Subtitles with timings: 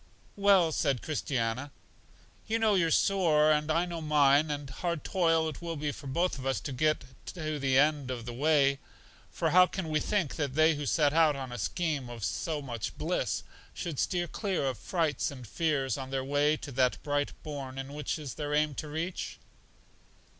[0.35, 1.69] Well, said Christiana,
[2.47, 6.07] you know your sore, and I know mine, and hard toil will it be for
[6.07, 7.03] both of us to get
[7.35, 8.79] to the end of the way;
[9.29, 12.63] for how can we think that they who set out on a scheme of so
[12.63, 13.43] much bliss,
[13.75, 18.17] should steer clear of frights and fears on their way to that bright bourn which
[18.17, 19.37] it is their aim to reach?